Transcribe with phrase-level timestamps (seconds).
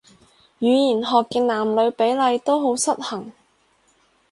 [0.59, 3.31] 語言學嘅男女比例都好失衡